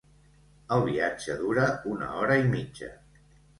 El 0.77 0.81
viatge 0.87 1.35
dura 1.43 1.67
una 1.93 2.09
hora 2.23 2.41
i 2.47 2.51
mitja. 2.57 2.93